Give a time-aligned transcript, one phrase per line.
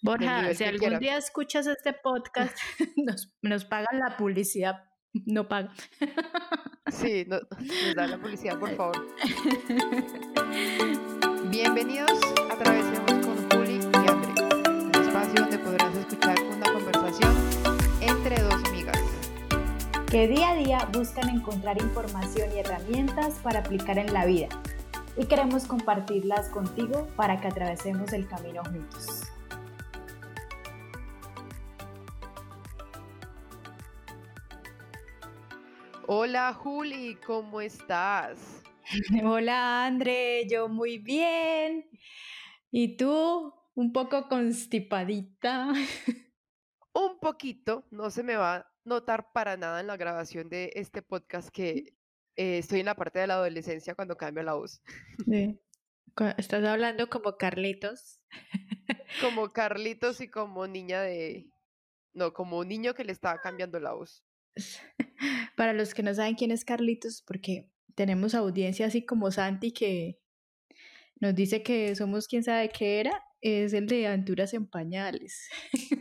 [0.00, 2.56] Borja, si algún día escuchas este podcast,
[2.96, 4.84] nos, nos pagan la publicidad.
[5.12, 5.72] No pagan.
[6.90, 7.42] Sí, nos
[7.94, 9.06] da la publicidad, por favor.
[11.50, 12.18] Bienvenidos
[12.50, 17.30] a Travesemos con Juli y André, un espacio donde podrás escuchar una conversación
[18.00, 18.98] entre dos amigas.
[20.10, 24.48] Que día a día buscan encontrar información y herramientas para aplicar en la vida.
[25.18, 29.17] Y queremos compartirlas contigo para que atravesemos el camino juntos.
[36.10, 38.62] Hola Juli, ¿cómo estás?
[39.22, 41.86] Hola André, yo muy bien.
[42.70, 43.52] ¿Y tú?
[43.74, 45.70] Un poco constipadita.
[46.94, 51.02] Un poquito, no se me va a notar para nada en la grabación de este
[51.02, 51.94] podcast que
[52.36, 54.80] eh, estoy en la parte de la adolescencia cuando cambio la voz.
[56.38, 58.22] Estás hablando como Carlitos.
[59.20, 61.50] Como Carlitos y como niña de...
[62.14, 64.24] No, como niño que le estaba cambiando la voz.
[65.56, 70.20] Para los que no saben quién es Carlitos, porque tenemos audiencia así como Santi que
[71.20, 75.48] nos dice que somos quién sabe qué era, es el de Aventuras en Pañales.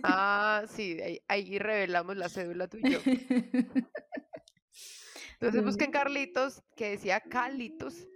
[0.03, 2.99] Ah, sí, ahí, revelamos la cédula tuya.
[5.33, 8.07] Entonces busquen Carlitos, que decía Carlitos,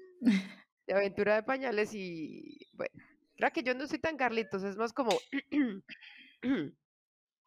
[0.88, 2.94] de Aventura de Pañales, y bueno,
[3.36, 5.12] creo que yo no soy tan Carlitos, es más como...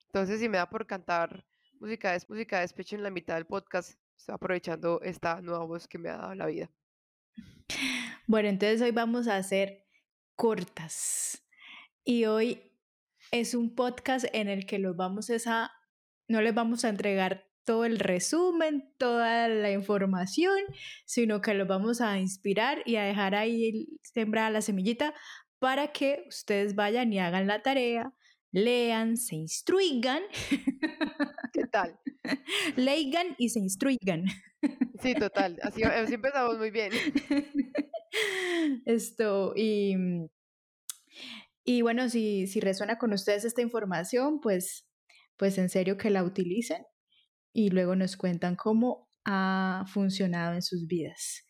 [0.06, 1.44] Entonces, si me da por cantar
[1.80, 3.98] música es música de despecho en la mitad del podcast.
[4.28, 6.70] Aprovechando esta nueva voz que me ha dado la vida.
[8.26, 9.84] Bueno, entonces hoy vamos a hacer
[10.34, 11.42] cortas.
[12.04, 12.72] Y hoy
[13.30, 15.72] es un podcast en el que los vamos a,
[16.28, 20.58] no les vamos a entregar todo el resumen, toda la información,
[21.06, 25.14] sino que los vamos a inspirar y a dejar ahí sembrada la semillita
[25.58, 28.12] para que ustedes vayan y hagan la tarea,
[28.54, 30.22] lean, se instruigan.
[31.52, 31.98] ¿Qué tal?
[32.76, 34.26] Leigan y se instruigan.
[35.02, 35.58] Sí, total.
[35.62, 36.92] Así, así empezamos muy bien.
[38.86, 39.96] Esto, y,
[41.64, 44.88] y bueno, si, si resuena con ustedes esta información, pues,
[45.36, 46.86] pues en serio que la utilicen
[47.52, 51.44] y luego nos cuentan cómo ha funcionado en sus vidas.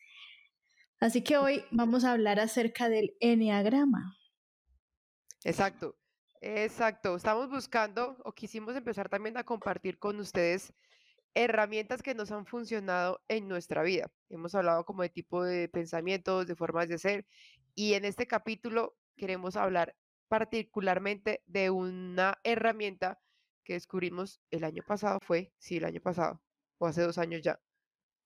[1.00, 4.16] Así que hoy vamos a hablar acerca del enneagrama.
[5.44, 5.98] Exacto.
[6.46, 10.74] Exacto, estamos buscando o quisimos empezar también a compartir con ustedes
[11.32, 14.12] herramientas que nos han funcionado en nuestra vida.
[14.28, 17.26] Hemos hablado como de tipo de pensamientos, de formas de ser
[17.74, 19.96] y en este capítulo queremos hablar
[20.28, 23.22] particularmente de una herramienta
[23.64, 26.42] que descubrimos el año pasado, fue, sí, el año pasado,
[26.76, 27.58] o hace dos años ya.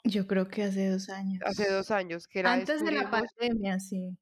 [0.03, 1.41] Yo creo que hace dos años.
[1.45, 4.19] Hace dos años, que era Antes de la pandemia, sí.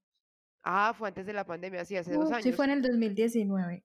[0.69, 2.43] Ah, fue antes de la pandemia, sí, hace dos años.
[2.43, 3.84] Sí, fue en el 2019.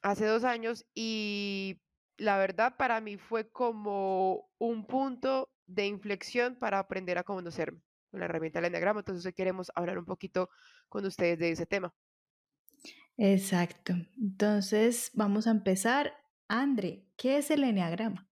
[0.00, 1.82] Hace dos años y
[2.18, 7.82] la verdad para mí fue como un punto de inflexión para aprender a conocerme
[8.12, 9.00] con la herramienta del Enneagrama.
[9.00, 10.50] Entonces hoy queremos hablar un poquito
[10.88, 11.92] con ustedes de ese tema.
[13.16, 13.94] Exacto.
[14.16, 16.12] Entonces vamos a empezar.
[16.46, 18.28] Andre, ¿qué es el Enneagrama?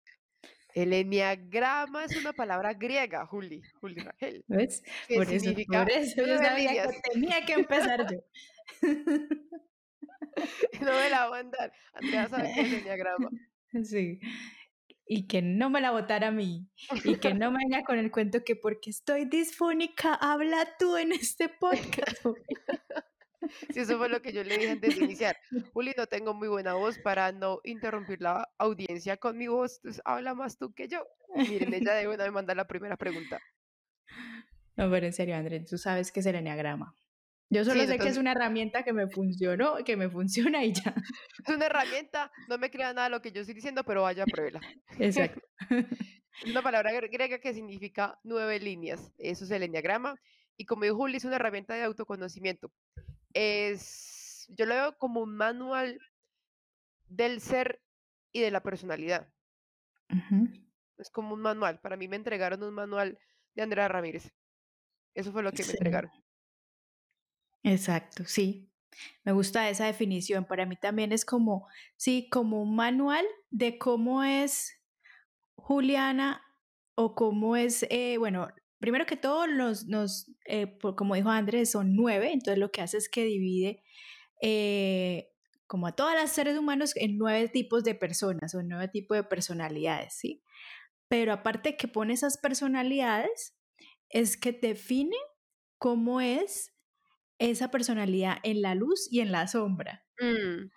[0.75, 4.45] El enneagrama es una palabra griega, Juli, Juli Rangel.
[4.49, 4.83] ¿Ves?
[5.15, 8.19] Por eso, por eso yo sabía que tenía que empezar yo.
[10.81, 11.73] no me la voy a andar.
[11.95, 13.31] Andrea sabe qué es el enneagrama.
[13.85, 14.19] Sí.
[15.07, 16.67] Y que no me la votara a mí.
[17.05, 21.13] Y que no me venga con el cuento que porque estoy disfónica, habla tú en
[21.13, 22.25] este podcast.
[23.71, 25.37] Sí, eso fue lo que yo le dije antes de iniciar.
[25.73, 30.03] Juli, no tengo muy buena voz para no interrumpir la audiencia con mi voz, entonces
[30.05, 31.07] habla más tú que yo.
[31.35, 33.41] Miren, ella de una me manda la primera pregunta.
[34.77, 36.95] No, pero en serio, André, tú sabes que es el enneagrama.
[37.51, 40.95] Yo solo sé que es una herramienta que me funcionó, que me funciona y ya.
[41.47, 44.61] Es una herramienta, no me crea nada lo que yo estoy diciendo, pero vaya, pruébela.
[44.99, 45.41] Exacto.
[46.41, 49.13] Es una palabra griega que significa nueve líneas.
[49.19, 50.15] Eso es el enneagrama.
[50.57, 52.71] Y como dijo Juli, es una herramienta de autoconocimiento
[53.35, 56.01] es, yo lo veo como un manual
[57.09, 57.83] del ser
[58.33, 59.33] y de la personalidad.
[60.97, 61.81] Es como un manual.
[61.81, 63.19] Para mí me entregaron un manual
[63.55, 64.33] de Andrea Ramírez.
[65.15, 66.11] Eso fue lo que me entregaron.
[67.63, 68.73] Exacto, sí.
[69.25, 70.45] Me gusta esa definición.
[70.45, 74.81] Para mí también es como, sí, como un manual de cómo es
[75.57, 76.43] Juliana
[76.95, 78.49] o cómo es, eh, bueno,
[78.79, 82.97] primero que todo, nos, nos eh, como dijo Andrés, son nueve, entonces lo que hace
[82.97, 83.83] es que divide
[84.41, 85.31] eh,
[85.67, 89.25] como a todas las seres humanos en nueve tipos de personas o nueve tipos de
[89.25, 90.43] personalidades, ¿sí?
[91.09, 93.55] Pero aparte que pone esas personalidades,
[94.09, 95.17] es que define
[95.79, 96.75] cómo es
[97.39, 100.05] esa personalidad en la luz y en la sombra.
[100.19, 100.71] Mm,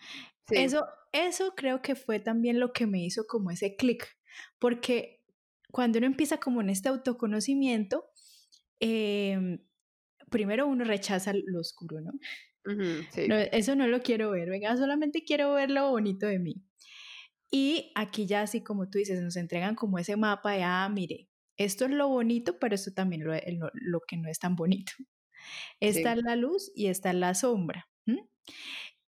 [0.47, 0.55] sí.
[0.55, 4.17] Eso, eso creo que fue también lo que me hizo como ese clic,
[4.59, 5.23] porque
[5.71, 8.10] cuando uno empieza como en este autoconocimiento,
[8.81, 9.59] em,
[10.31, 12.11] primero uno rechaza lo oscuro, ¿no?
[13.11, 13.37] Sí.
[13.51, 16.63] eso no lo quiero ver, venga, solamente quiero ver lo bonito de mí.
[17.51, 21.29] Y aquí ya así como tú dices, nos entregan como ese mapa de, ah, mire,
[21.57, 24.93] esto es lo bonito, pero esto también lo, lo, lo que no es tan bonito.
[25.81, 26.19] Esta Sí.
[26.19, 27.89] es la luz y esta es la sombra.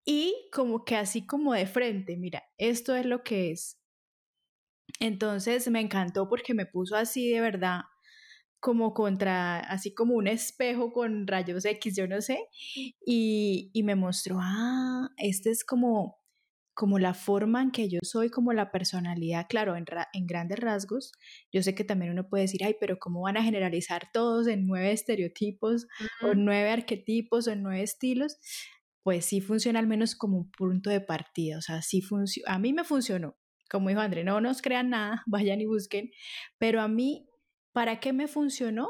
[0.05, 3.79] Y como que así como de frente, mira, esto es lo que es.
[4.99, 7.81] Entonces me encantó porque me puso así de verdad,
[8.65, 12.39] como contra, así como un espejo con rayos X, yo no sé,
[13.05, 16.17] y, y me mostró, ah, este es como,
[16.73, 20.59] como la forma en que yo soy, como la personalidad, claro, en, ra- en grandes
[20.59, 21.11] rasgos.
[21.53, 24.65] Yo sé que también uno puede decir, ay, pero ¿cómo van a generalizar todos en
[24.65, 25.85] nueve estereotipos
[26.23, 28.37] o nueve arquetipos o en nueve estilos?
[29.03, 32.59] Pues sí funciona al menos como un punto de partida, o sea, sí funciona, a
[32.59, 33.37] mí me funcionó.
[33.69, 36.09] Como dijo André, no nos crean nada, vayan y busquen,
[36.57, 37.27] pero a mí,
[37.75, 38.87] ¿para qué me funcionó?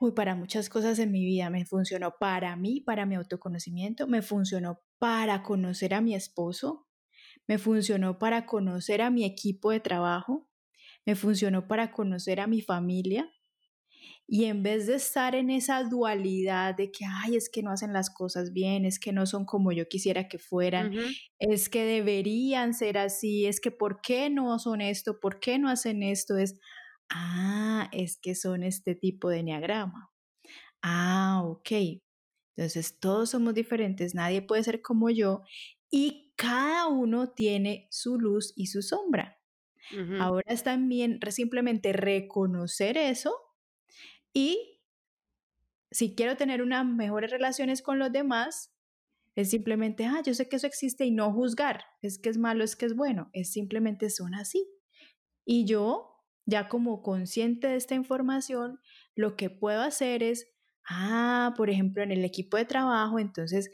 [0.00, 4.20] Uy, para muchas cosas en mi vida me funcionó para mí, para mi autoconocimiento, me
[4.20, 6.88] funcionó para conocer a mi esposo,
[7.46, 10.50] me funcionó para conocer a mi equipo de trabajo,
[11.06, 13.30] me funcionó para conocer a mi familia.
[14.26, 17.92] Y en vez de estar en esa dualidad de que, ay, es que no hacen
[17.92, 20.90] las cosas bien, es que no son como yo quisiera que fueran,
[21.38, 25.20] es que deberían ser así, es que ¿por qué no son esto?
[25.20, 26.36] ¿Por qué no hacen esto?
[26.38, 26.58] Es,
[27.14, 30.10] ah, es que son este tipo de enneagrama.
[30.82, 31.70] Ah, ok.
[32.56, 35.42] Entonces todos somos diferentes, nadie puede ser como yo
[35.90, 39.38] y cada uno tiene su luz y su sombra.
[40.20, 43.34] Ahora es también simplemente reconocer eso
[44.32, 44.80] y
[45.90, 48.72] si quiero tener unas mejores relaciones con los demás,
[49.34, 52.64] es simplemente, ah, yo sé que eso existe y no juzgar, es que es malo,
[52.64, 54.66] es que es bueno, es simplemente son así.
[55.44, 56.11] Y yo,
[56.46, 58.80] ya como consciente de esta información,
[59.14, 60.48] lo que puedo hacer es,
[60.88, 63.70] ah, por ejemplo, en el equipo de trabajo, entonces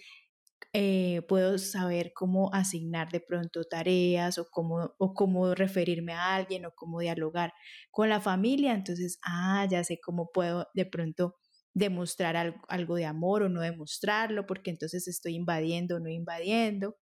[0.74, 6.66] eh, puedo saber cómo asignar de pronto tareas o cómo, o cómo referirme a alguien
[6.66, 7.52] o cómo dialogar
[7.90, 8.74] con la familia.
[8.74, 11.36] Entonces, ah, ya sé cómo puedo de pronto
[11.74, 16.96] demostrar algo, algo de amor o no demostrarlo, porque entonces estoy invadiendo o no invadiendo.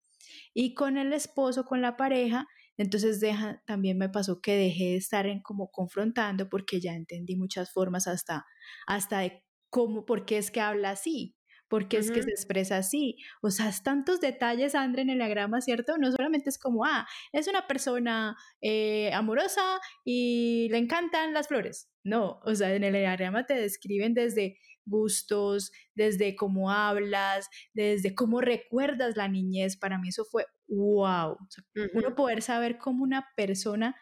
[0.54, 2.48] Y con el esposo, con la pareja,
[2.78, 7.36] entonces deja, también me pasó que dejé de estar en como confrontando porque ya entendí
[7.36, 8.46] muchas formas hasta,
[8.88, 11.35] hasta de cómo, por qué es que habla así,
[11.68, 13.18] por qué es que se expresa así.
[13.42, 15.98] O sea, tantos detalles, André, en el diagrama, ¿cierto?
[15.98, 21.90] No solamente es como, ah, es una persona eh, amorosa y le encantan las flores.
[22.04, 28.42] No, o sea, en el diagrama te describen desde gustos, desde cómo hablas, desde cómo
[28.42, 29.78] recuerdas la niñez.
[29.78, 31.32] Para mí eso fue wow.
[31.34, 31.64] O sea,
[31.94, 33.96] uno poder saber cómo una persona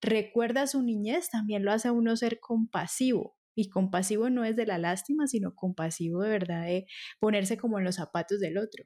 [0.00, 3.35] recuerda su niñez también lo hace a uno ser compasivo.
[3.56, 6.86] Y compasivo no es de la lástima, sino compasivo de verdad de
[7.18, 8.84] ponerse como en los zapatos del otro.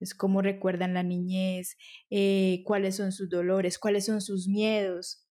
[0.00, 1.76] Es cómo recuerdan la niñez,
[2.10, 5.26] eh, cuáles son sus dolores, cuáles son sus miedos.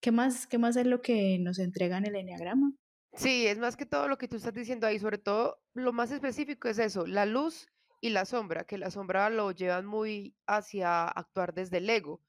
[0.00, 2.72] ¿Qué más, ¿Qué más es lo que nos entrega en el enneagrama?
[3.14, 6.10] Sí, es más que todo lo que tú estás diciendo ahí, sobre todo lo más
[6.12, 7.66] específico es eso, la luz
[8.02, 12.22] y la sombra, que la sombra lo llevan muy hacia actuar desde el ego.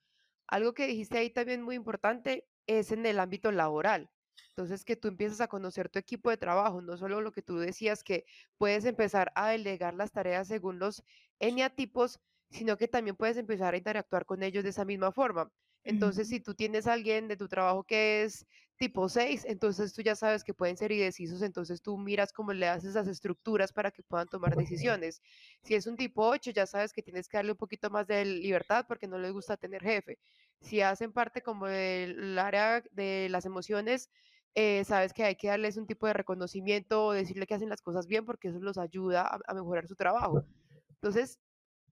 [0.48, 4.10] Algo que dijiste ahí también muy importante es en el ámbito laboral.
[4.50, 7.58] Entonces, que tú empiezas a conocer tu equipo de trabajo, no solo lo que tú
[7.58, 8.26] decías, que
[8.58, 11.04] puedes empezar a delegar las tareas según los
[11.40, 15.52] eneatipos, sino que también puedes empezar a interactuar con ellos de esa misma forma.
[15.88, 20.02] Entonces, si tú tienes a alguien de tu trabajo que es tipo 6, entonces tú
[20.02, 23.90] ya sabes que pueden ser indecisos, entonces tú miras cómo le haces las estructuras para
[23.92, 25.22] que puedan tomar decisiones.
[25.64, 28.26] Si es un tipo 8, ya sabes que tienes que darle un poquito más de
[28.26, 30.20] libertad porque no les gusta tener jefe.
[30.60, 34.10] Si hacen parte como del área de las emociones,
[34.56, 37.82] eh, sabes que hay que darles un tipo de reconocimiento o decirle que hacen las
[37.82, 40.44] cosas bien porque eso los ayuda a, a mejorar su trabajo.
[40.90, 41.40] Entonces,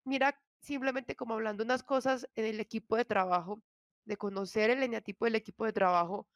[0.05, 3.63] mira, simplemente como hablando unas cosas en el equipo de trabajo,
[4.05, 6.29] de conocer el eneatipo del equipo de trabajo,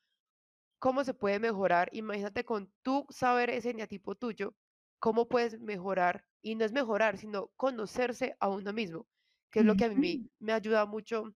[0.78, 1.88] cómo se puede mejorar.
[1.92, 4.54] Imagínate con tú saber ese eneatipo tuyo,
[4.98, 9.06] cómo puedes mejorar, y no es mejorar, sino conocerse a uno mismo,
[9.50, 11.34] que es lo que a mí me, ayuda mucho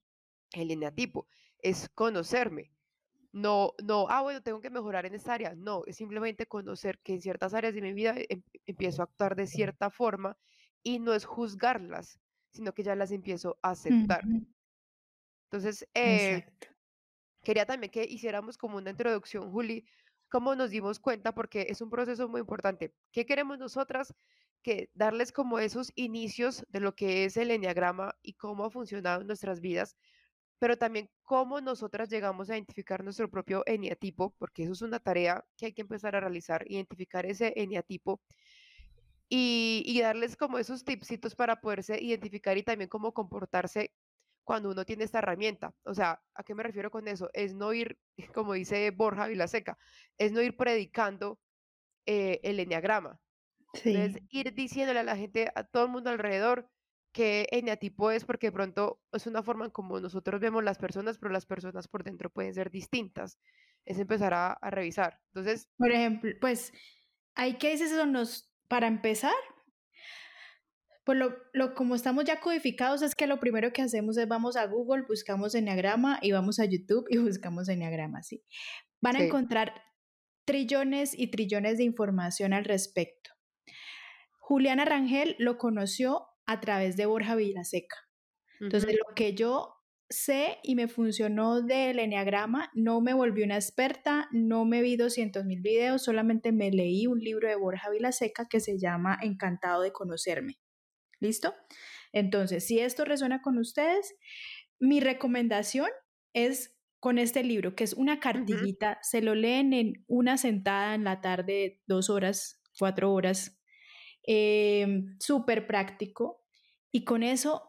[0.52, 1.26] el eneatipo,
[1.58, 2.72] es conocerme.
[3.32, 5.54] No, no, ah, bueno, tengo que mejorar en esta área.
[5.54, 9.36] No, es simplemente conocer que en ciertas áreas de mi vida em- empiezo a actuar
[9.36, 10.36] de cierta forma
[10.82, 12.20] y no es juzgarlas,
[12.50, 14.28] sino que ya las empiezo a aceptar.
[15.52, 16.46] Entonces, eh.
[17.42, 19.84] Quería también que hiciéramos como una introducción, Juli,
[20.30, 22.94] cómo nos dimos cuenta, porque es un proceso muy importante.
[23.10, 24.14] ¿Qué queremos nosotras?
[24.62, 29.20] que darles como esos inicios de lo que es el enneagrama y cómo ha funcionado
[29.20, 29.96] en nuestras vidas,
[30.60, 35.44] pero también cómo nosotras llegamos a identificar nuestro propio eneatipo, porque eso es una tarea
[35.56, 38.22] que hay que empezar a realizar, identificar ese eneatipo
[39.28, 43.92] y, y darles como esos tipsitos para poderse identificar y también cómo comportarse
[44.44, 45.74] cuando uno tiene esta herramienta.
[45.84, 47.30] O sea, ¿a qué me refiero con eso?
[47.34, 47.98] Es no ir,
[48.34, 49.78] como dice Borja Vilaseca,
[50.18, 51.40] es no ir predicando
[52.06, 53.20] eh, el enneagrama.
[53.86, 54.28] Entonces, Sí.
[54.30, 56.70] ir diciéndole a la gente, a todo el mundo alrededor,
[57.12, 61.18] qué eneatipo es, porque de pronto es una forma en como nosotros vemos las personas,
[61.18, 63.38] pero las personas por dentro pueden ser distintas.
[63.84, 65.20] Es empezar a, a revisar.
[65.34, 66.72] Entonces, Por ejemplo, pues,
[67.34, 68.06] ¿ahí qué dices eso?
[68.06, 69.34] Nos, para empezar,
[71.04, 74.56] pues lo, lo como estamos ya codificados es que lo primero que hacemos es vamos
[74.56, 78.42] a Google, buscamos enneagrama y vamos a YouTube y buscamos enneagrama, ¿sí?
[79.00, 79.74] Van a encontrar
[80.44, 83.30] trillones y trillones de información al respecto.
[84.38, 87.96] Juliana Rangel lo conoció a través de Borja Vilaseca.
[88.60, 89.74] Entonces, lo que yo
[90.08, 95.44] sé y me funcionó del enneagrama, no me volví una experta, no me vi 200
[95.44, 99.92] mil videos, solamente me leí un libro de Borja Vilaseca que se llama Encantado de
[99.92, 100.58] conocerme.
[101.22, 101.54] ¿Listo?
[102.12, 104.16] Entonces, si esto resuena con ustedes,
[104.80, 105.88] mi recomendación
[106.34, 111.04] es con este libro, que es una cartillita, se lo leen en una sentada en
[111.04, 113.60] la tarde, dos horas, cuatro horas,
[114.26, 116.42] eh, súper práctico,
[116.90, 117.62] y con eso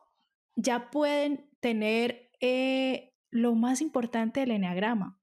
[0.56, 5.20] ya pueden tener eh, lo más importante del enneagrama.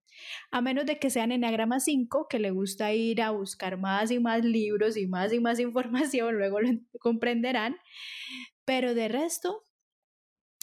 [0.51, 4.19] A menos de que sean enneagrama 5, que le gusta ir a buscar más y
[4.19, 7.77] más libros y más y más información, luego lo comprenderán.
[8.65, 9.65] Pero de resto,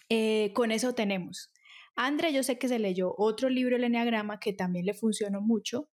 [0.09, 1.51] eh, con eso tenemos.
[1.95, 5.89] André, yo sé que se leyó otro libro, el enneagrama, que también le funcionó mucho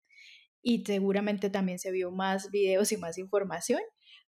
[0.61, 3.81] y seguramente también se vio más videos y más información.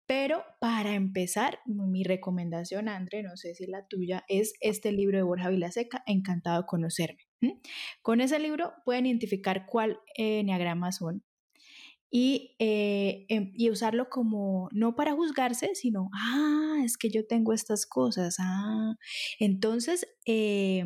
[0.05, 5.23] Pero para empezar, mi recomendación, André, no sé si la tuya, es este libro de
[5.23, 7.23] Borja Vilaseca, Encantado de conocerme.
[8.01, 11.23] Con ese libro pueden identificar cuál eh, enneagrama son
[12.11, 17.53] y, eh, em- y usarlo como, no para juzgarse, sino, ah, es que yo tengo
[17.53, 18.95] estas cosas, ah.
[19.39, 20.85] Entonces, eh,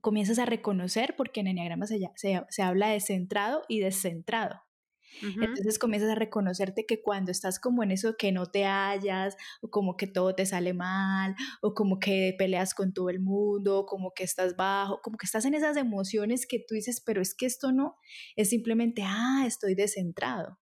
[0.00, 4.60] comienzas a reconocer, porque en enneagrama se, se, se habla de centrado y descentrado.
[5.40, 9.70] Entonces comienzas a reconocerte que cuando estás como en eso que no te hallas, o
[9.70, 13.86] como que todo te sale mal, o como que peleas con todo el mundo, o
[13.86, 17.34] como que estás bajo, como que estás en esas emociones que tú dices, pero es
[17.34, 17.96] que esto no,
[18.36, 20.58] es simplemente, ah, estoy descentrado.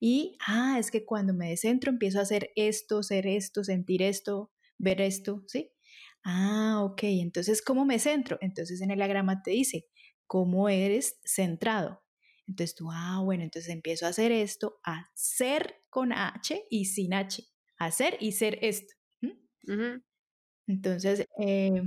[0.00, 4.52] Y, ah, es que cuando me descentro empiezo a hacer esto, ser esto, sentir esto,
[4.78, 5.70] ver esto, ¿sí?
[6.24, 8.38] Ah, ok, entonces, ¿cómo me centro?
[8.40, 9.86] Entonces en el diagrama te dice,
[10.26, 12.01] ¿cómo eres centrado?
[12.52, 17.14] Entonces tú, ah, bueno, entonces empiezo a hacer esto, a ser con H y sin
[17.14, 17.42] H,
[17.78, 18.92] hacer y ser esto.
[20.66, 21.82] Entonces, eh,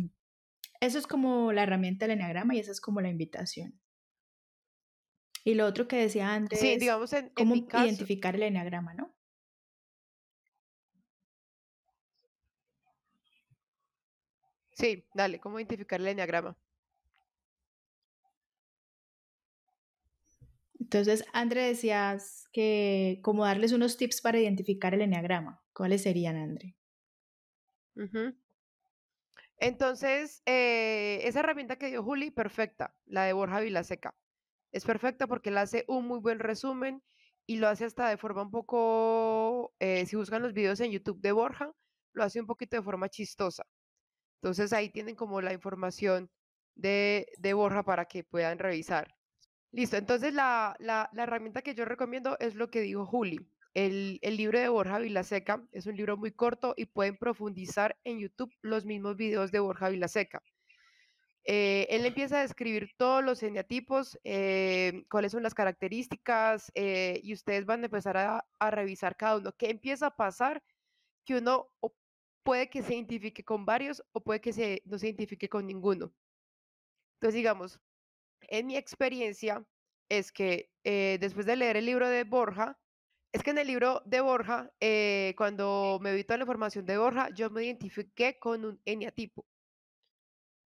[0.80, 3.80] eso es como la herramienta del enneagrama y esa es como la invitación.
[5.44, 8.42] Y lo otro que decía Sí, antes, digamos en, en mi cómo caso, identificar el
[8.42, 9.14] enneagrama, ¿no?
[14.74, 16.56] sí, dale, ¿cómo identificar el enneagrama?
[20.86, 25.64] Entonces, André, decías que como darles unos tips para identificar el enneagrama.
[25.74, 26.78] ¿Cuáles serían, André?
[27.96, 28.36] Ujú.
[29.58, 34.16] Entonces, eh, esa herramienta que dio Juli, perfecta, la de Borja Vilaseca.
[34.72, 37.04] Es perfecta porque él hace un muy buen resumen
[37.48, 41.20] y lo hace hasta de forma un poco, eh, si buscan los videos en YouTube
[41.20, 41.72] de Borja,
[42.14, 43.66] lo hace un poquito de forma chistosa.
[44.42, 46.30] Entonces ahí tienen como la información
[46.76, 49.16] de, de Borja para que puedan revisar.
[49.76, 53.46] Listo, entonces la, la, herramienta que yo recomiendo es lo que dijo Juli.
[53.74, 58.20] El, el libro de Borja Vilaseca es un libro muy corto y pueden profundizar en
[58.20, 60.42] YouTube los mismos videos de Borja Vilaseca.
[61.44, 67.34] Eh, él empieza a describir todos los eneatipos, eh, cuáles son las características, eh, y
[67.34, 69.52] ustedes van a empezar a, a revisar cada uno.
[69.58, 70.64] ¿Qué empieza a pasar?
[71.26, 71.70] Que uno
[72.44, 76.14] puede que se identifique con varios o puede que se, no se identifique con ninguno.
[77.16, 77.82] Entonces, digamos,
[78.50, 79.66] en mi experiencia
[80.10, 82.78] es que eh, después de leer el libro de Borja,
[83.34, 86.98] es que en el libro de Borja, eh, cuando me vi toda la información de
[86.98, 89.46] Borja, yo me identifiqué con un eneatipo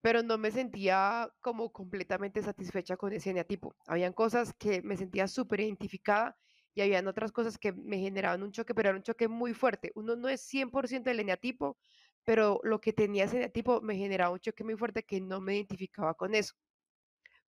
[0.01, 3.75] pero no me sentía como completamente satisfecha con ese eneatipo.
[3.87, 6.37] Habían cosas que me sentía súper identificada
[6.73, 9.91] y habían otras cosas que me generaban un choque, pero era un choque muy fuerte.
[9.95, 11.77] Uno no es 100% del eneatipo,
[12.23, 15.55] pero lo que tenía ese eneatipo me generaba un choque muy fuerte que no me
[15.55, 16.53] identificaba con eso.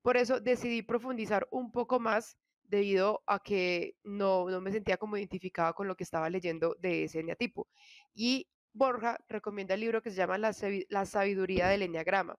[0.02, 5.16] Por eso decidí profundizar un poco más debido a que no, no me sentía como
[5.16, 7.68] identificada con lo que estaba leyendo de ese eneatipo.
[8.14, 10.54] Y Borja recomienda el libro que se llama La,
[10.88, 12.36] La sabiduría del eneagrama,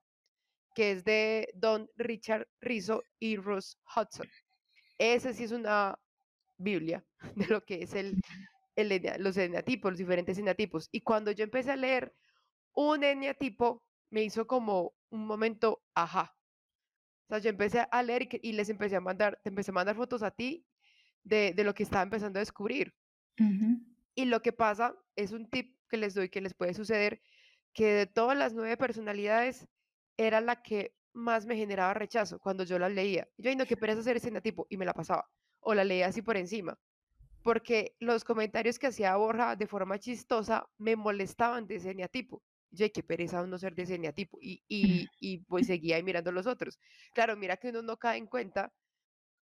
[0.74, 4.28] que es de Don Richard Rizzo y Ross Hudson.
[4.98, 5.98] Ese sí es una
[6.56, 7.04] Biblia
[7.36, 8.20] de lo que es el,
[8.76, 10.88] el los eneatipos, los diferentes eneatipos.
[10.90, 12.12] Y cuando yo empecé a leer
[12.74, 16.36] un eneatipo, me hizo como un momento, ajá.
[17.26, 19.96] O sea, yo empecé a leer y, les empecé a mandar, te empecé a mandar
[19.96, 20.66] fotos a ti
[21.22, 22.94] de, lo que estaba empezando a descubrir.
[24.14, 27.20] Y lo que pasa es un tip que les doy que les puede suceder,
[27.72, 29.66] que de todas las nueve personalidades
[30.16, 33.28] era la que más me generaba rechazo cuando yo la leía.
[33.38, 35.28] Yo, ay, no, qué pereza hacer ese eneatipo, y me la pasaba.
[35.60, 36.78] O la leía así por encima
[37.44, 42.42] porque los comentarios que hacía Borja de forma chistosa me molestaban de ese eneatipo.
[42.74, 44.00] Yo, qué pereza no ser de ese.
[44.40, 46.78] Y, y, y pues seguía ahí mirando los otros.
[47.12, 48.72] Claro, mira que uno no cae en cuenta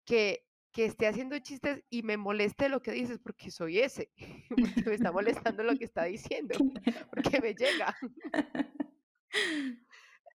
[0.04, 4.10] que, que esté haciendo chistes y me moleste lo que dices porque soy ese,
[4.48, 6.58] porque me está molestando lo que está diciendo,
[7.12, 7.96] porque me llega.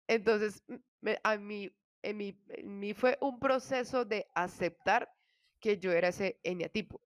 [0.07, 0.63] Entonces,
[1.23, 5.09] a mí, en mí, en mí fue un proceso de aceptar
[5.59, 7.01] que yo era ese eneatipo.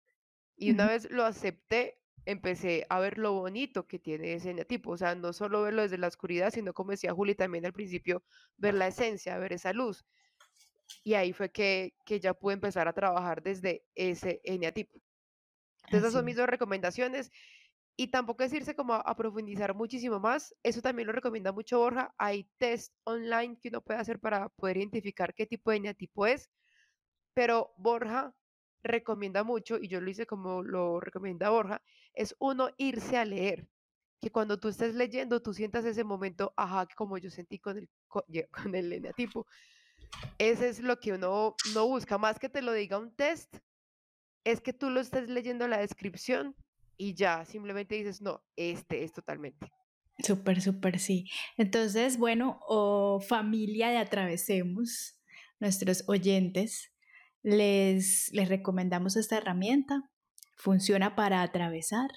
[0.57, 1.98] Y una vez lo acepté,
[2.29, 4.91] empecé a ver lo bonito que tiene ese eneatipo.
[4.91, 8.23] O sea, no solo verlo desde la oscuridad, sino como decía Juli también al principio,
[8.59, 10.05] ver la esencia, ver esa luz.
[11.05, 15.01] Y ahí fue que, que ya pude empezar a trabajar desde ese eneatipo.
[15.85, 17.31] Entonces, esas son mis dos recomendaciones.
[17.97, 20.55] Y tampoco es irse como a, profundizar muchísimo más.
[20.63, 22.15] Eso también lo recomienda mucho Borja.
[22.19, 26.51] Hay test online que uno puede hacer para poder identificar qué tipo de eneatipo es.
[27.35, 28.35] Pero Borja
[28.83, 31.83] recomienda mucho, y yo lo hice como lo recomienda Borja,
[32.15, 33.69] es uno irse a leer.
[34.21, 37.89] Que cuando tú estés leyendo, tú sientas ese momento, ajá, como yo sentí con el,
[38.51, 39.47] con, el eneatipo.
[40.39, 43.59] Ese es lo que uno no busca, más que te lo diga un test,
[44.45, 46.57] es que tú lo estés leyendo la descripción
[46.97, 49.71] y ya simplemente dices, no, este es totalmente.
[50.19, 51.31] Súper, súper, sí.
[51.57, 55.21] Entonces, bueno, o familia de Atravesemos,
[55.61, 56.93] nuestros oyentes,
[57.43, 60.11] les, les recomendamos esta herramienta.
[60.57, 62.11] Funciona para atravesar,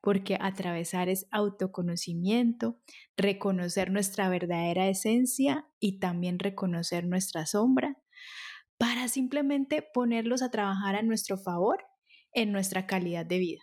[0.00, 2.78] porque atravesar es autoconocimiento,
[3.16, 7.98] reconocer nuestra verdadera esencia y también reconocer nuestra sombra,
[8.78, 11.84] para simplemente ponerlos a trabajar a nuestro favor
[12.32, 13.62] en nuestra calidad de vida.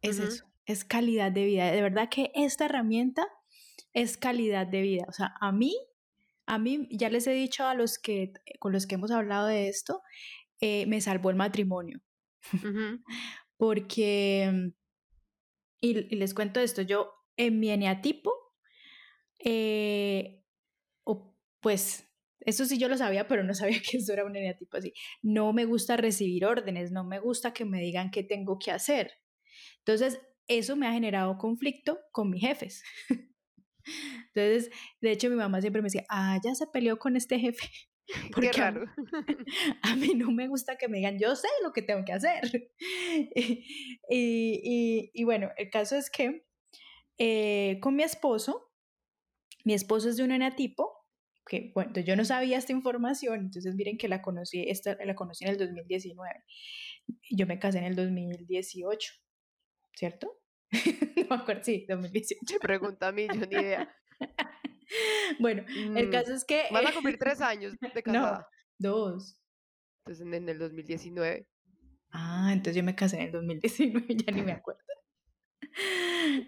[0.00, 1.70] Es eso, es calidad de vida.
[1.70, 3.26] De verdad que esta herramienta
[3.92, 5.04] es calidad de vida.
[5.08, 5.76] O sea, a mí,
[6.46, 9.68] a mí ya les he dicho a los que con los que hemos hablado de
[9.68, 10.02] esto,
[10.62, 12.00] eh, me salvó el matrimonio.
[13.56, 14.72] Porque,
[15.80, 18.32] y, les cuento esto, yo en mi eneatipo,
[19.44, 20.38] eh,
[21.60, 24.92] pues eso sí yo lo sabía, pero no sabía que eso era un eneatipo así.
[25.22, 29.12] No me gusta recibir órdenes, no me gusta que me digan qué tengo que hacer.
[29.78, 32.82] Entonces, eso me ha generado conflicto con mis jefes.
[34.34, 34.70] Entonces,
[35.00, 37.68] de hecho, mi mamá siempre me decía, ah, ya se peleó con este jefe.
[38.40, 38.84] Qué raro.
[39.82, 42.70] A, mí no me gusta que me digan, yo sé lo que tengo que hacer.
[44.08, 46.44] y, y, bueno, el caso es que
[47.18, 48.70] eh, con mi esposo,
[49.64, 50.92] mi esposo es de un enatipo,
[51.46, 55.44] que bueno, yo no sabía esta información, entonces miren que la conocí, esta, la conocí
[55.44, 56.44] en el 2019.
[57.30, 59.12] Yo me casé en el 2018,
[59.94, 60.40] ¿cierto?
[60.72, 62.40] no me acuerdo, sí, 2018.
[62.46, 63.94] Se pregunta a mí, yo ni idea.
[65.40, 66.64] bueno, el mm, caso es que...
[66.70, 68.48] Van a cumplir tres años de casada.
[68.78, 69.40] No, dos.
[70.04, 71.46] Entonces en el 2019.
[72.10, 74.80] Ah, entonces yo me casé en el 2019, ya ni me acuerdo.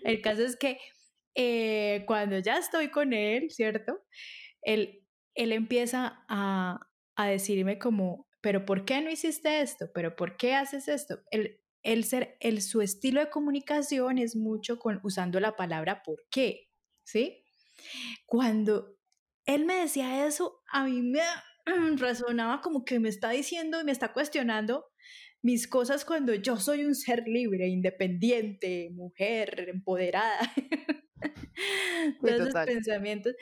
[0.04, 0.78] El caso es que
[1.34, 4.04] eh, cuando ya estoy con él, ¿cierto?
[4.62, 5.04] Él,
[5.34, 6.80] él empieza a,
[7.16, 9.90] a, decirme como, pero ¿por qué no hiciste esto?
[9.94, 11.20] ¿Pero por qué haces esto?
[11.30, 16.24] El, el ser, el, su estilo de comunicación es mucho con, usando la palabra ¿por
[16.30, 16.68] qué?
[17.04, 17.43] ¿Sí?
[18.26, 18.96] Cuando
[19.46, 21.20] él me decía eso, a mí me
[21.96, 24.86] resonaba como que me está diciendo y me está cuestionando
[25.42, 30.38] mis cosas cuando yo soy un ser libre, independiente, mujer, empoderada.
[32.20, 33.34] Todos esos pensamientos.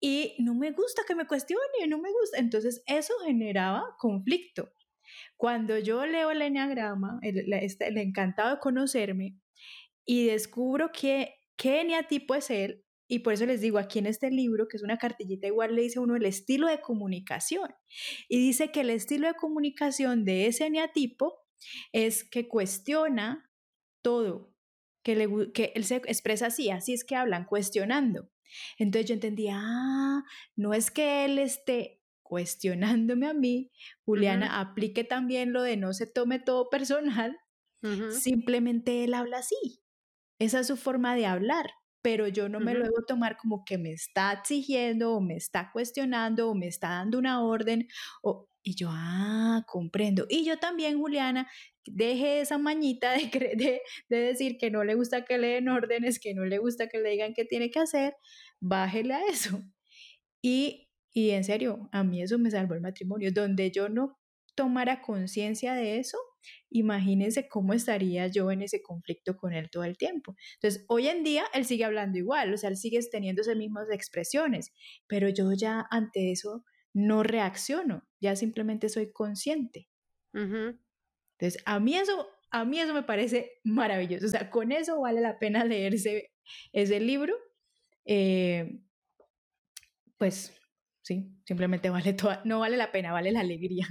[0.00, 2.38] Y no me gusta que me cuestione, no me gusta.
[2.38, 4.72] Entonces eso generaba conflicto.
[5.36, 9.38] Cuando yo leo el enneagrama, el, este, el encantado de conocerme,
[10.04, 14.30] y descubro que qué eneatipo es él, y por eso les digo, aquí en este
[14.30, 17.70] libro, que es una cartillita igual, le dice uno el estilo de comunicación.
[18.28, 21.38] Y dice que el estilo de comunicación de ese eneatipo
[21.92, 23.50] es que cuestiona
[24.02, 24.54] todo,
[25.02, 28.30] que, le, que él se expresa así, así es que hablan, cuestionando.
[28.78, 30.22] Entonces yo entendía, ah,
[30.56, 33.70] no es que él esté cuestionándome a mí,
[34.04, 37.38] Juliana aplique también lo de no se tome todo personal,
[38.10, 39.82] simplemente él habla así.
[40.38, 41.70] Esa es su forma de hablar,
[42.04, 45.70] pero yo no me lo debo tomar como que me está exigiendo o me está
[45.72, 47.88] cuestionando o me está dando una orden.
[48.22, 50.26] O, y yo, ah, comprendo.
[50.28, 51.48] Y yo también, Juliana,
[51.86, 56.20] deje esa mañita de, de, de, decir que no le gusta que le den órdenes,
[56.20, 58.14] que no le gusta que le digan qué tiene que hacer,
[58.60, 59.62] bájele a eso.
[60.42, 63.32] Y, y en serio, a mí eso me salvó el matrimonio.
[63.32, 64.18] Donde yo no
[64.54, 66.18] tomara conciencia de eso,
[66.70, 70.36] imagínense cómo estaría yo en ese conflicto con él todo el tiempo.
[70.54, 73.90] Entonces, hoy en día él sigue hablando igual, o sea, él sigue teniendo esas mismas
[73.90, 74.72] expresiones,
[75.06, 79.88] pero yo ya ante eso no reacciono, ya simplemente soy consciente.
[80.32, 84.26] Entonces, a mí eso, a mí eso me parece maravilloso.
[84.26, 86.32] O sea, con eso vale la pena leerse
[86.72, 87.34] ese libro.
[88.04, 88.80] Eh,
[90.18, 90.54] pues
[91.02, 93.86] sí, simplemente vale toda, no vale la pena, vale la alegría.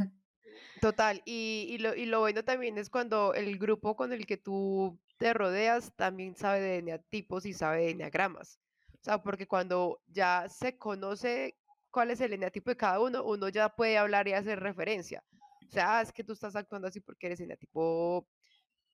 [0.83, 4.35] Total, y, y, lo, y lo bueno también es cuando el grupo con el que
[4.35, 8.59] tú te rodeas también sabe de eneatipos y sabe de eneagramas.
[8.91, 11.55] O sea, porque cuando ya se conoce
[11.89, 15.23] cuál es el eneatipo de cada uno, uno ya puede hablar y hacer referencia.
[15.65, 18.27] O sea, ah, es que tú estás actuando así porque eres eneatipo,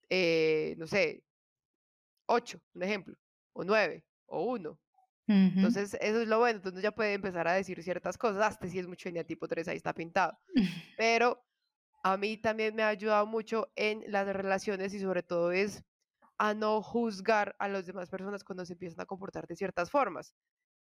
[0.09, 1.23] eh, no sé,
[2.27, 3.15] 8, un ejemplo,
[3.53, 4.79] o 9, o 1.
[5.25, 6.57] Entonces, eso es lo bueno.
[6.57, 8.43] Entonces, ya puede empezar a decir ciertas cosas.
[8.43, 10.37] Hasta si es mucho eneatipo 3, ahí está pintado.
[10.97, 11.43] Pero
[12.03, 15.83] a mí también me ha ayudado mucho en las relaciones y sobre todo es
[16.37, 20.33] a no juzgar a las demás personas cuando se empiezan a comportar de ciertas formas.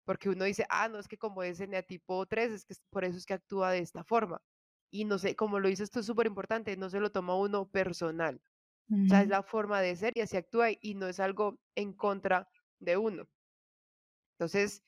[0.04, 3.18] Porque uno dice, ah, no, es que como es tipo 3, es que por eso
[3.18, 4.42] es que actúa de esta forma.
[4.90, 7.68] Y no sé, como lo dice esto es súper importante, no se lo toma uno
[7.70, 8.40] personal.
[9.04, 11.92] O sea, es la forma de ser y así actúa y no es algo en
[11.92, 13.28] contra de uno.
[14.38, 14.82] Entonces,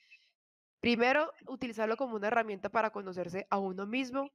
[0.81, 4.31] primero, utilizarlo como una herramienta para conocerse a uno mismo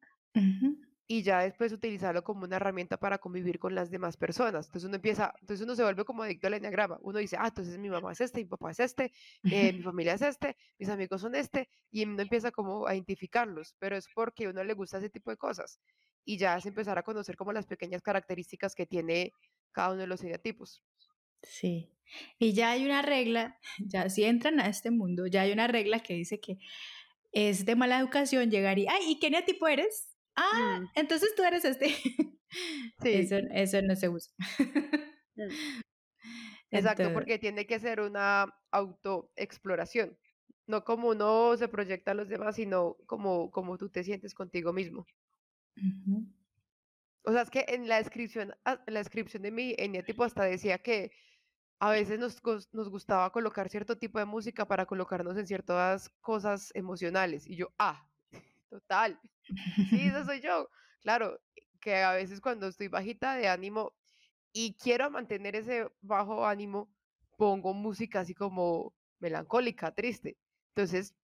[1.08, 4.66] y ya después utilizarlo como una herramienta para convivir con las demás personas.
[4.66, 6.98] Entonces uno empieza, entonces uno se vuelve como adicto al enneagrama.
[7.02, 9.12] Uno dice, ah, entonces mi mamá es este, mi papá es este,
[9.44, 13.76] eh, mi familia es este, mis amigos son este, y uno empieza como a identificarlos,
[13.78, 15.80] pero es porque a uno le gusta ese tipo de cosas.
[16.24, 19.32] Y ya es empezar a conocer como las pequeñas características que tiene
[19.72, 20.84] cada uno de los eneatipos.
[21.44, 21.92] Sí.
[22.40, 26.00] Y ya hay una regla, ya si entran a este mundo, ya hay una regla
[26.00, 26.58] que dice que
[27.32, 30.15] es de mala educación llegar y, ay, ¿y qué eneatipo eres?
[30.36, 30.90] Ah, mm.
[30.96, 31.88] entonces tú eres este.
[33.02, 33.12] Sí.
[33.12, 34.34] Eso, eso no se usa.
[35.36, 35.50] Mm.
[36.72, 40.18] Exacto, porque tiene que ser una autoexploración.
[40.68, 44.74] No como uno se proyecta a los demás, sino como, como tú te sientes contigo
[44.74, 45.06] mismo.
[47.24, 50.78] O sea, es que en la descripción, ah, la descripción de mi eneatipo hasta decía
[50.80, 51.12] que
[51.80, 56.72] a veces nos, nos gustaba colocar cierto tipo de música para colocarnos en ciertas cosas
[56.74, 57.48] emocionales.
[57.48, 58.08] Y yo, ah,
[58.80, 59.20] total.
[59.90, 60.70] Sí, eso soy yo.
[61.02, 61.40] Claro,
[61.80, 63.94] que a veces cuando estoy bajita de ánimo
[64.54, 66.90] y quiero mantener ese bajo ánimo,
[67.38, 70.38] pongo música así como melancólica, triste.
[70.70, 71.16] Entonces,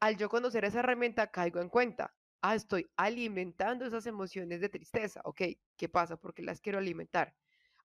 [0.00, 2.14] al yo conocer esa herramienta, caigo en cuenta.
[2.42, 5.20] Ah, estoy alimentando esas emociones de tristeza.
[5.24, 5.42] Ok,
[5.76, 6.16] ¿qué pasa?
[6.16, 7.34] Porque las quiero alimentar.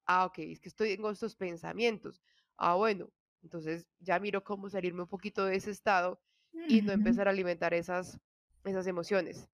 [0.05, 2.21] Ah, ok, es que estoy en estos pensamientos.
[2.57, 3.09] Ah, bueno,
[3.41, 6.21] entonces ya miro cómo salirme un poquito de ese estado
[6.67, 8.19] y no empezar a alimentar esas,
[8.65, 9.47] esas emociones.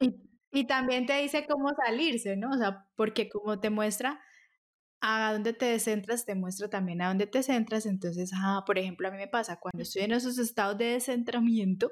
[0.00, 0.14] Y,
[0.52, 2.50] y también te dice cómo salirse, ¿no?
[2.50, 4.20] O sea, porque como te muestra
[5.00, 7.86] a dónde te centras, te muestra también a dónde te centras.
[7.86, 11.90] Entonces, ah, por ejemplo, a mí me pasa cuando estoy en esos estados de descentramiento,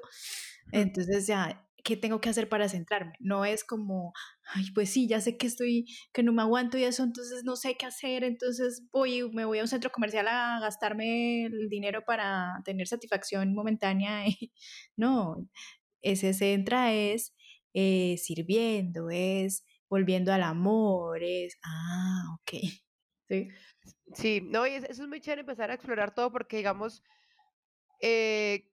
[0.71, 3.13] entonces ya, ¿qué tengo que hacer para centrarme?
[3.19, 4.13] No es como,
[4.53, 7.55] ay, pues sí, ya sé que estoy, que no me aguanto y eso, entonces no
[7.55, 12.03] sé qué hacer, entonces voy, me voy a un centro comercial a gastarme el dinero
[12.05, 14.23] para tener satisfacción momentánea.
[14.97, 15.47] no,
[16.05, 17.33] ese centra es
[17.73, 22.51] eh, sirviendo, es volviendo al amor, es, ah, ok.
[23.27, 23.47] Sí,
[24.13, 27.01] sí no, y eso es muy chévere empezar a explorar todo porque, digamos,
[27.99, 28.69] eh,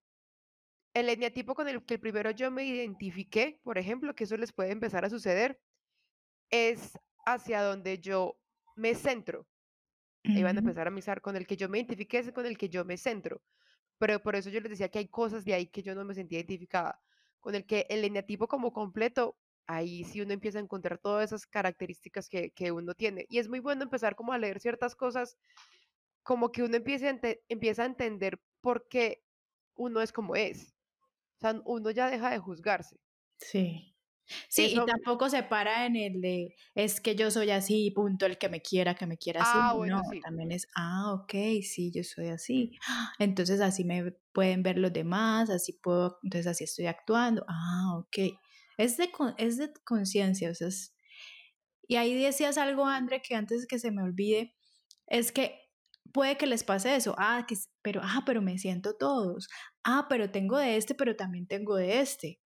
[0.92, 4.73] el eneatipo con el que primero yo me identifiqué, por ejemplo, que eso les puede
[4.73, 5.59] empezar a suceder,
[6.51, 8.38] es hacia donde yo
[8.77, 9.49] me centro.
[10.23, 12.68] Van a empezar a misar con el que yo me identifiqué, es con el que
[12.68, 13.42] yo me centro.
[13.97, 16.12] Pero por eso yo les decía que hay cosas de ahí que yo no me
[16.12, 17.01] sentía identificada
[17.42, 21.44] con el que el eneatipo como completo, ahí sí uno empieza a encontrar todas esas
[21.44, 23.26] características que, uno tiene.
[23.28, 25.37] Y es muy bueno empezar como a leer ciertas cosas,
[26.22, 29.22] como que uno a, empieza a entender por qué
[29.74, 30.74] uno es como es.
[31.37, 32.96] O sea, uno ya deja de juzgarse.
[33.38, 33.91] Sí.
[34.49, 38.39] Sí, y tampoco se para en el de es que yo soy así, punto, el
[38.39, 39.51] que me quiera, que me quiera así.
[39.55, 40.21] Ah, bueno, no, sí.
[40.21, 41.33] también es, ah, ok,
[41.63, 42.73] sí, yo soy así.
[43.19, 47.45] Entonces así me pueden ver los demás, así puedo, entonces así estoy actuando.
[47.49, 48.39] Ah, ok.
[48.79, 50.95] Es de, es de conciencia, o sea, es,
[51.89, 54.55] y ahí decías algo, André, que antes que se me olvide,
[55.07, 55.61] es que
[56.13, 59.49] puede que les pase eso, ah, que, pero, ah, pero me siento todos,
[59.85, 62.41] ah, pero tengo de este, pero también tengo de este.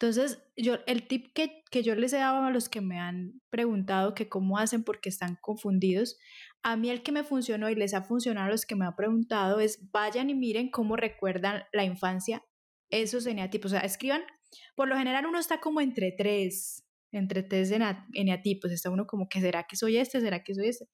[0.00, 3.42] Entonces, yo, el tip que, que yo les he dado a los que me han
[3.50, 6.16] preguntado que cómo hacen porque están confundidos,
[6.62, 8.96] a mí el que me funcionó y les ha funcionado a los que me han
[8.96, 12.42] preguntado es vayan y miren cómo recuerdan la infancia
[12.88, 13.72] esos eneatipos.
[13.72, 14.22] O sea, escriban,
[14.74, 16.82] por lo general uno está como entre tres,
[17.12, 20.88] entre tres eneatipos, está uno como que será que soy este, será que soy este.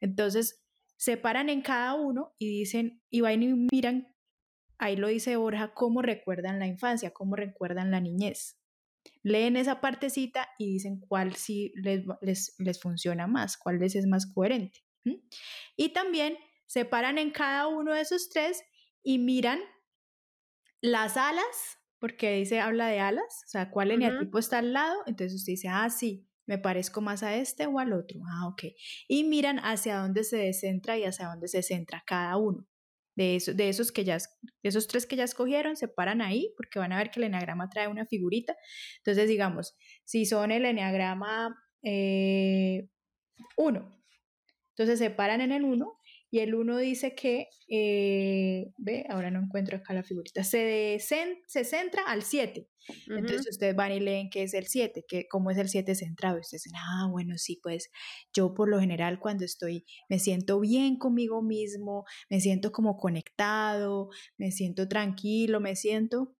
[0.00, 0.64] Entonces,
[0.96, 4.08] se paran en cada uno y dicen, y van y miran
[4.78, 8.58] ahí lo dice Borja, cómo recuerdan la infancia, cómo recuerdan la niñez.
[9.22, 12.04] Leen esa partecita y dicen cuál sí les,
[12.58, 14.84] les, funciona más, cuál les es más coherente.
[15.76, 16.36] Y también
[16.66, 18.62] se paran en cada uno de esos tres
[19.02, 19.60] y miran
[20.80, 25.34] las alas, porque dice, habla de alas, o sea, cuál eneatipo está al lado, entonces
[25.34, 28.64] usted dice, ah, sí, me parezco más a este o al otro, ah, ok.
[29.08, 32.68] Y miran hacia dónde se descentra y hacia dónde se centra cada uno
[33.18, 34.18] de, de esos que ya,
[34.62, 37.68] esos tres que ya escogieron, se paran ahí porque van a ver que el eneagrama
[37.68, 38.56] trae una figurita.
[38.98, 42.88] Entonces, digamos, si son el eneagrama 1, eh,
[44.70, 45.97] entonces se paran en el 1
[46.30, 51.64] y el 1 dice que, eh, ve, ahora no encuentro acá la figurita, se, se
[51.64, 52.68] centra al 7.
[53.08, 56.38] Entonces ustedes van y leen qué es el 7, que, cómo es el 7 centrado.
[56.38, 57.90] ustedes dicen, ah, bueno, sí, pues
[58.32, 64.08] yo por lo general cuando estoy, me siento bien conmigo mismo, me siento como conectado,
[64.38, 66.34] me siento tranquilo, me siento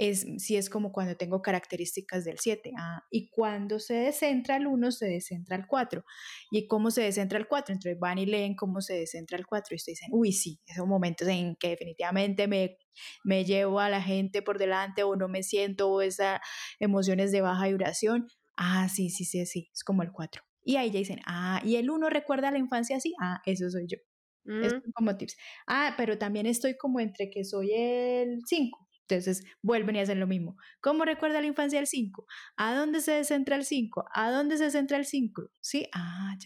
[0.00, 2.72] es, si es como cuando tengo características del 7.
[2.78, 6.02] Ah, y cuando se descentra el 1, se descentra el 4.
[6.50, 7.74] ¿Y cómo se descentra el 4?
[7.74, 10.86] Entonces van y leen cómo se descentra el 4 y ustedes dicen, uy, sí, esos
[10.86, 12.78] momentos en que definitivamente me,
[13.24, 16.40] me llevo a la gente por delante o no me siento o esas
[16.78, 18.26] emociones de baja duración.
[18.56, 20.42] Ah, sí, sí, sí, sí, es como el 4.
[20.64, 23.86] Y ahí ya dicen, ah, y el 1 recuerda la infancia así, ah, eso soy
[23.86, 23.98] yo.
[24.46, 24.92] Es mm.
[24.94, 25.36] como tips.
[25.66, 30.26] Ah, pero también estoy como entre que soy el 5 entonces vuelven y hacen lo
[30.26, 30.56] mismo.
[30.80, 32.26] ¿Cómo recuerda la infancia del 5?
[32.56, 34.06] ¿A dónde se centra el 5?
[34.12, 35.50] ¿A dónde se centra el 5?
[35.60, 36.36] Sí, ah,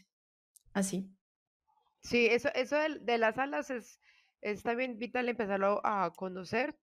[0.73, 1.11] así.
[2.03, 3.99] Sí, eso, eso de, las alas es,
[4.43, 6.77] es también vital empezarlo a conocer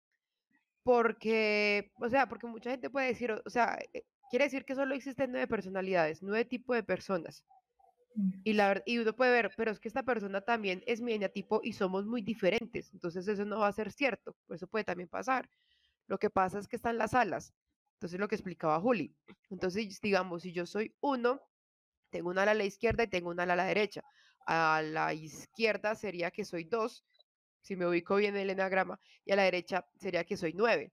[0.82, 4.94] porque, o sea, porque mucha gente puede decir, o sea, eh, quiere decir que solo
[4.94, 7.44] existen nueve personalidades, nueve tipos de personas.
[8.14, 8.30] Mm.
[8.44, 11.60] Y, la, y uno puede ver, pero es que esta persona también es mi tipo
[11.62, 15.48] y somos muy diferentes, entonces eso no va a ser cierto, eso puede también pasar.
[16.10, 17.54] Lo que pasa es que están las alas.
[17.94, 19.14] Entonces, lo que explicaba Juli.
[19.48, 21.40] Entonces, digamos, si yo soy uno,
[22.10, 24.02] tengo una ala a la izquierda y tengo una ala a la derecha.
[24.44, 27.04] A la izquierda sería que soy dos,
[27.60, 30.92] si me ubico bien en el enagrama, y a la derecha sería que soy nueve.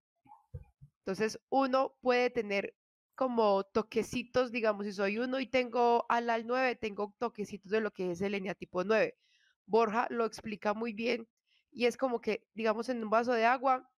[1.00, 2.76] Entonces, uno puede tener
[3.16, 7.90] como toquecitos, digamos, si soy uno y tengo ala al nueve, tengo toquecitos de lo
[7.90, 9.18] que es el eneatipo nueve.
[9.66, 11.28] Borja lo explica muy bien
[11.72, 13.90] y es como que, digamos, en un vaso de agua,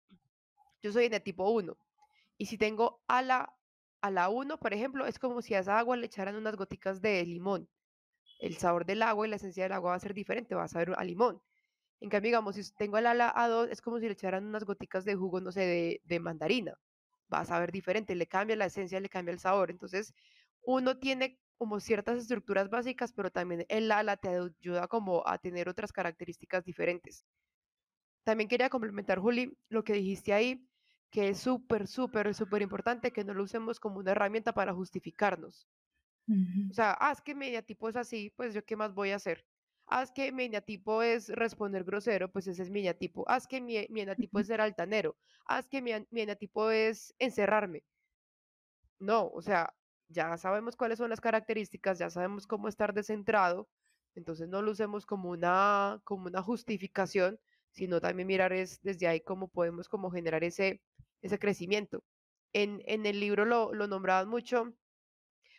[0.81, 1.77] yo soy de tipo 1.
[2.37, 3.55] Y si tengo a la,
[4.01, 7.01] a la 1, por ejemplo, es como si a esa agua le echaran unas goticas
[7.01, 7.69] de limón.
[8.39, 10.67] El sabor del agua y la esencia del agua va a ser diferente, va a
[10.67, 11.41] saber a limón.
[12.01, 15.05] En cambio, digamos, si tengo el ala A2, es como si le echaran unas goticas
[15.05, 16.79] de jugo, no sé, de, de mandarina.
[17.33, 19.71] Va a saber diferente, le cambia la esencia, le cambia el sabor.
[19.71, 20.13] Entonces,
[20.61, 25.67] uno tiene como ciertas estructuras básicas, pero también el ala te ayuda como a tener
[25.67, 27.25] otras características diferentes.
[28.23, 30.68] También quería complementar, Juli, lo que dijiste ahí,
[31.09, 35.67] que es súper, súper, súper importante que no lo usemos como una herramienta para justificarnos.
[36.69, 39.15] O sea, ah, es que mi eneatipo es así, pues yo qué más voy a
[39.15, 39.43] hacer.
[39.87, 43.25] Ah, es que mi eneatipo es responder grosero, pues ese es mi eneatipo.
[43.27, 45.17] Ah, es que mi, mi es ser altanero.
[45.47, 47.83] Ah, es que mi, eneatipo es encerrarme.
[48.99, 49.73] No, o sea,
[50.09, 53.67] ya sabemos cuáles son las características, ya sabemos cómo estar descentrado,
[54.15, 57.39] entonces no lo usemos como una, como una justificación,
[57.71, 60.81] sino también mirar es desde ahí cómo podemos como generar ese,
[61.21, 62.03] ese crecimiento.
[62.53, 64.73] En, en el libro lo, lo nombraban mucho,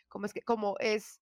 [0.07, 1.21] como es que como es,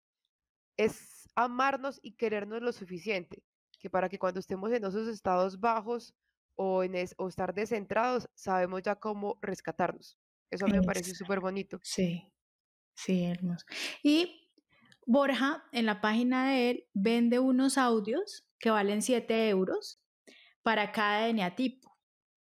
[0.78, 3.44] es amarnos y querernos lo suficiente,
[3.80, 6.16] que para que cuando estemos en esos estados bajos
[6.56, 10.18] o, en o estar descentrados, sabemos ya cómo rescatarnos.
[10.50, 11.80] Eso me parece súper bonito.
[11.84, 12.34] Sí,
[12.96, 13.66] sí, hermoso.
[14.02, 14.52] Y
[15.06, 20.02] Borja, en la página de él, vende unos audios que valen 7 euros
[20.64, 21.89] para cada eneatipo.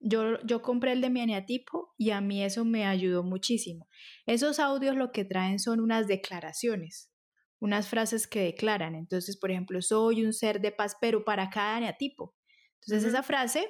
[0.05, 3.89] Yo, yo compré el de mi eneatipo y a mí eso me ayudó muchísimo.
[4.27, 7.11] Esos audios lo que traen son unas declaraciones,
[7.59, 8.93] unas frases que declaran.
[8.93, 12.35] Entonces, por ejemplo, soy un ser de paz, pero para cada eneatipo.
[12.81, 13.67] Entonces, esa frase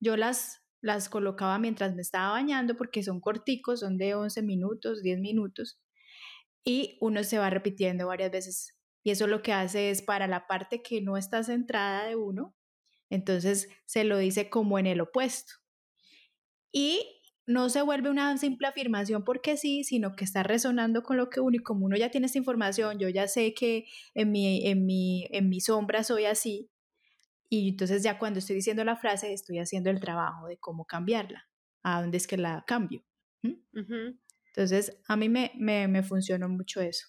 [0.00, 5.02] yo las, las colocaba mientras me estaba bañando porque son corticos, son de 11 minutos,
[5.02, 5.80] 10 minutos,
[6.64, 8.76] y uno se va repitiendo varias veces.
[9.04, 12.56] Y eso lo que hace es para la parte que no está centrada de uno,
[13.08, 15.59] entonces se lo dice como en el opuesto.
[16.72, 21.30] Y no se vuelve una simple afirmación porque sí, sino que está resonando con lo
[21.30, 24.66] que uno y como uno ya tiene esta información, yo ya sé que en mi,
[24.66, 26.70] en mi, en mi sombra soy así,
[27.48, 31.48] y entonces ya cuando estoy diciendo la frase estoy haciendo el trabajo de cómo cambiarla,
[31.82, 33.04] a dónde es que la cambio.
[34.46, 37.08] Entonces a mí me, me, me funcionó mucho eso.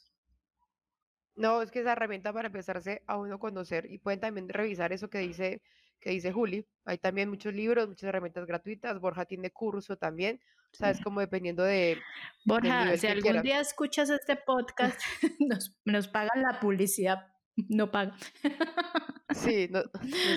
[1.35, 5.09] No, es que esa herramienta para empezarse a uno conocer y pueden también revisar eso
[5.09, 5.61] que dice
[6.01, 6.67] que dice Juli.
[6.85, 8.99] Hay también muchos libros, muchas herramientas gratuitas.
[8.99, 10.41] Borja tiene curso también.
[10.73, 11.97] O sea, es como dependiendo de.
[12.45, 14.99] Borja, si algún día escuchas este podcast,
[15.39, 17.27] nos, nos pagan la publicidad.
[17.69, 18.17] No pagan.
[19.33, 19.85] Sí, nos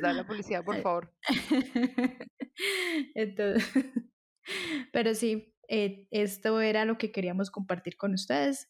[0.02, 1.14] da la publicidad, por favor.
[3.14, 3.72] Entonces,
[4.92, 8.68] pero sí, eh, esto era lo que queríamos compartir con ustedes.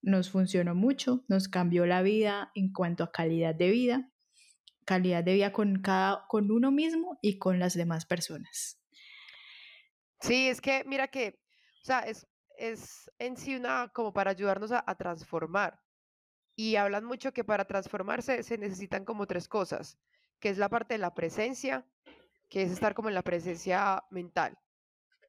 [0.00, 4.13] nos funcionó mucho, nos cambió la vida en cuanto a calidad de vida
[4.84, 8.80] calidad de vida con, cada, con uno mismo y con las demás personas.
[10.20, 11.38] Sí, es que mira que,
[11.82, 15.80] o sea, es, es en sí una como para ayudarnos a, a transformar.
[16.56, 19.98] Y hablan mucho que para transformarse se necesitan como tres cosas,
[20.38, 21.84] que es la parte de la presencia,
[22.48, 24.56] que es estar como en la presencia mental,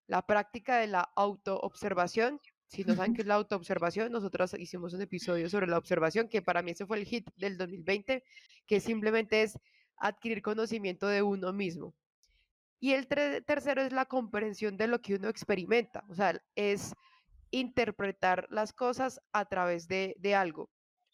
[0.08, 5.02] la práctica de la autoobservación, si no saben qué es la autoobservación, nosotros hicimos un
[5.02, 8.24] episodio sobre la observación, que para mí ese fue el hit del 2020,
[8.66, 9.60] que simplemente es
[9.98, 11.96] adquirir conocimiento de uno mismo.
[12.80, 16.94] Y el tercero es la comprensión de lo que uno experimenta, o sea, es
[17.52, 20.70] interpretar las cosas a través de, de algo.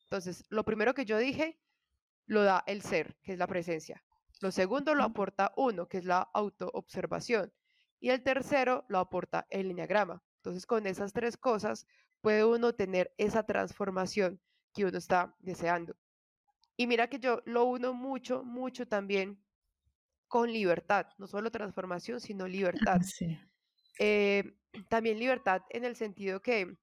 [0.05, 1.59] Entonces, lo primero que yo dije
[2.25, 4.03] lo da el ser, que es la presencia.
[4.41, 7.53] Lo segundo lo aporta uno, que es la autoobservación.
[7.99, 10.23] Y el tercero lo aporta el enneagrama.
[10.41, 11.85] Entonces, con esas tres cosas
[12.19, 14.41] puede uno tener esa transformación
[14.73, 15.95] que uno está deseando.
[16.75, 19.39] Y mira que yo lo uno mucho, mucho también
[20.27, 22.47] con libertad, no solo transformación, sino
[22.87, 23.01] libertad.
[23.99, 24.55] Eh,
[24.89, 26.75] también libertad en el sentido que,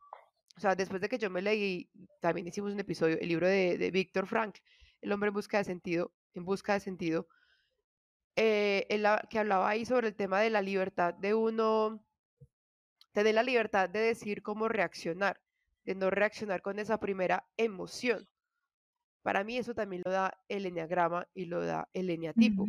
[0.56, 1.90] o sea, después de que yo me leí,
[2.20, 4.58] también hicimos un episodio, el libro de, de Víctor Frank,
[5.00, 7.26] El hombre en busca de sentido, en busca de sentido,
[8.36, 8.86] eh,
[9.28, 12.04] que hablaba ahí sobre el tema de la libertad de uno
[13.12, 15.40] tener la libertad de decir cómo reaccionar,
[15.84, 18.28] de no reaccionar con esa primera emoción.
[19.22, 22.66] Para mí eso también lo da el enneagrama y lo da el eneatipo.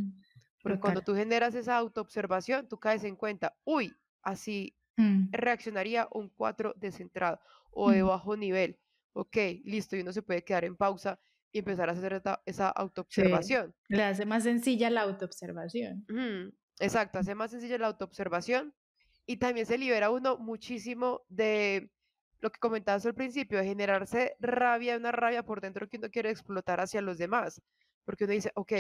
[0.62, 5.30] Porque cuando tú generas esa autoobservación, tú caes en cuenta, uy, así mm.
[5.32, 7.40] reaccionaría un 4 descentrado
[7.72, 8.08] o de mm.
[8.08, 8.78] bajo nivel.
[9.14, 11.20] Ok, listo, y uno se puede quedar en pausa
[11.52, 13.74] y empezar a hacer esa, autoobservación.
[13.88, 16.06] Le hace más sencilla la autoobservación.
[16.80, 18.74] Exacto, hace más sencilla la autoobservación
[19.30, 21.92] y también se libera uno muchísimo de
[22.40, 26.32] lo que comentabas al principio, de generarse rabia, una rabia por dentro que uno quiere
[26.32, 27.62] explotar hacia los demás.
[28.06, 28.74] Porque uno dice, ok,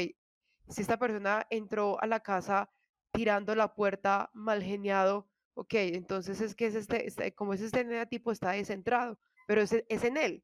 [0.67, 2.67] si esta persona entró a la casa
[3.11, 7.85] tirando la puerta mal geniado, ok, entonces es que es este, este como es este
[8.07, 10.43] tipo está descentrado, pero es, es, en él,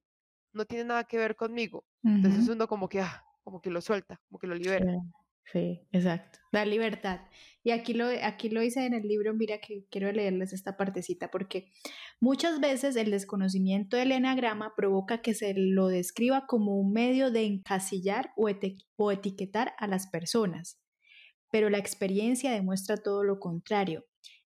[0.54, 1.84] no tiene nada que ver conmigo.
[2.04, 4.86] Entonces uno como que, ah, como que lo suelta, como que lo libera.
[4.86, 5.00] Sí,
[5.54, 6.40] exacto.
[6.52, 7.22] Da libertad.
[7.64, 11.32] Y aquí lo, aquí lo hice en el libro, mira que quiero leerles esta partecita,
[11.32, 11.72] porque
[12.20, 17.46] muchas veces el desconocimiento del enagrama provoca que se lo describa como un medio de
[17.46, 18.50] encasillar o,
[18.98, 20.80] o etiquetar a las personas.
[21.52, 24.06] Pero la experiencia demuestra todo lo contrario.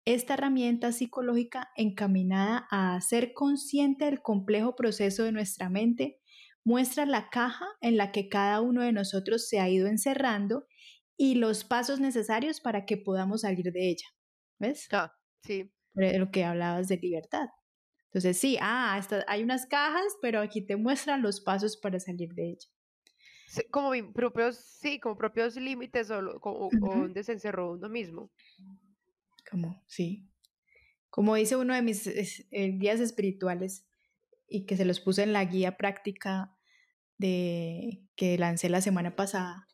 [0.05, 6.19] Esta herramienta psicológica encaminada a ser consciente del complejo proceso de nuestra mente
[6.65, 10.67] muestra la caja en la que cada uno de nosotros se ha ido encerrando
[11.23, 14.07] y los pasos necesarios para que podamos salir de ella.
[14.59, 14.89] ¿Ves?
[14.91, 15.73] Ah, sí.
[15.95, 17.47] Lo que hablabas de libertad.
[18.07, 22.49] Entonces, sí, ah, hay unas cajas, pero aquí te muestran los pasos para salir de
[22.51, 22.69] ella.
[23.71, 28.33] como propios, sí, como propios límites o, donde se encerró uno mismo.
[29.49, 30.29] Como, sí.
[31.09, 33.87] Como dice uno de mis eh, guías espirituales
[34.49, 36.53] y que se los puse en la guía práctica
[37.17, 39.69] de que lancé la semana pasada,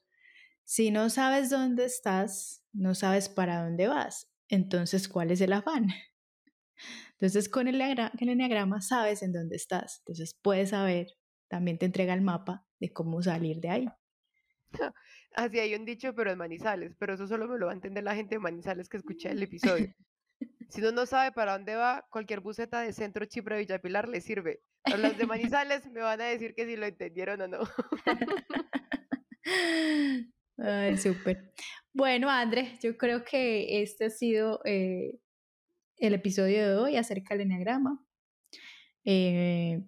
[0.68, 4.30] si no sabes dónde estás, no sabes para dónde vas.
[4.50, 5.86] Entonces, ¿cuál es el afán?
[7.12, 10.00] Entonces, con el, el enneagrama sabes en dónde estás.
[10.00, 11.06] Entonces, puedes saber,
[11.48, 13.88] también te entrega el mapa de cómo salir de ahí.
[15.34, 18.04] Así hay un dicho, pero en Manizales, pero eso solo me lo va a entender
[18.04, 19.94] la gente de Manizales que escuché el episodio.
[20.68, 24.60] Si uno no sabe para dónde va, cualquier buseta de centro Chipre Villapilar le sirve.
[24.84, 27.58] Pero los de Manizales me van a decir que si lo entendieron o no.
[30.58, 31.52] Ay, súper.
[31.92, 35.18] Bueno, Andrés, yo creo que este ha sido eh,
[35.96, 38.04] el episodio de hoy acerca del enneagrama.
[39.04, 39.84] Eh,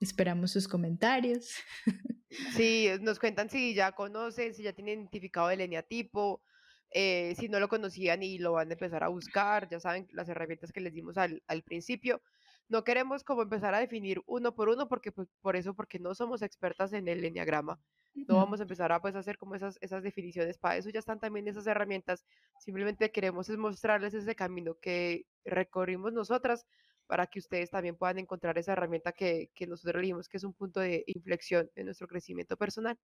[0.00, 1.54] esperamos sus comentarios.
[2.54, 6.42] Sí, nos cuentan si ya conocen, si ya tienen identificado el eneatipo,
[6.90, 10.28] eh, si no lo conocían y lo van a empezar a buscar, ya saben las
[10.28, 12.20] herramientas que les dimos al, al principio.
[12.68, 16.14] No queremos como empezar a definir uno por uno, porque pues, por eso, porque no
[16.14, 17.80] somos expertas en el enneagrama.
[18.14, 20.58] No vamos a empezar a pues, hacer como esas, esas definiciones.
[20.58, 22.26] Para eso ya están también esas herramientas.
[22.58, 26.66] Simplemente queremos es mostrarles ese camino que recorrimos nosotras
[27.06, 30.52] para que ustedes también puedan encontrar esa herramienta que, que nosotros dijimos que es un
[30.52, 32.98] punto de inflexión en nuestro crecimiento personal.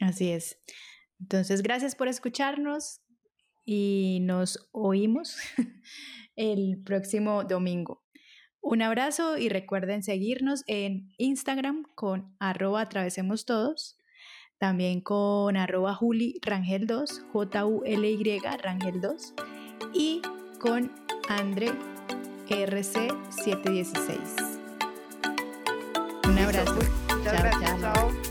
[0.00, 0.58] Así es.
[1.20, 3.02] Entonces, gracias por escucharnos
[3.64, 5.36] y nos oímos
[6.36, 8.02] el próximo domingo.
[8.60, 13.96] Un abrazo y recuerden seguirnos en Instagram con arroba atravesemos todos,
[14.58, 19.34] también con arroba Juli Rangel 2, J-U-L-Y Rangel 2
[19.94, 20.20] y
[20.58, 20.92] con
[21.28, 21.72] Andre
[22.48, 24.60] RC716.
[26.28, 26.78] Un abrazo.
[27.24, 28.25] Chao, chao.